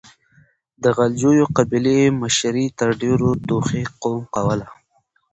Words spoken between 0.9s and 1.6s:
غلجيو